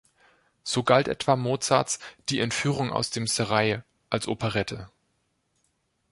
[0.63, 1.99] So galt etwa Mozarts
[2.29, 4.89] "Die Entführung aus dem Serail" als Operette.